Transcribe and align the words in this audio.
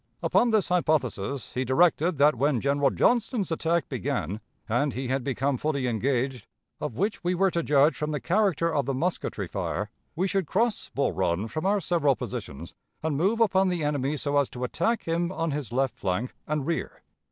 Upon 0.23 0.49
this 0.49 0.69
hypothesis, 0.69 1.53
he 1.53 1.63
directed 1.63 2.17
that 2.17 2.33
when 2.33 2.59
General 2.59 2.89
Johnston's 2.89 3.51
attack 3.51 3.87
began 3.87 4.41
and 4.67 4.93
he 4.93 5.09
had 5.09 5.23
become 5.23 5.57
fully 5.59 5.85
engaged, 5.85 6.47
of 6.79 6.95
which 6.97 7.23
we 7.23 7.35
were 7.35 7.51
to 7.51 7.61
judge 7.61 7.97
from 7.97 8.09
the 8.09 8.19
character 8.19 8.73
of 8.73 8.87
the 8.87 8.95
musketry 8.95 9.47
fire, 9.47 9.91
we 10.15 10.27
should 10.27 10.47
cross 10.47 10.89
Bull 10.95 11.11
Run 11.11 11.47
from 11.47 11.67
our 11.67 11.79
several 11.79 12.15
positions, 12.15 12.73
and 13.03 13.15
move 13.15 13.39
upon 13.39 13.69
the 13.69 13.83
enemy 13.83 14.17
so 14.17 14.37
as 14.39 14.49
to 14.49 14.63
attack 14.63 15.03
him 15.03 15.31
on 15.31 15.51
his 15.51 15.71
left 15.71 15.95
flank 15.95 16.33
and 16.47 16.65
rear. 16.65 17.03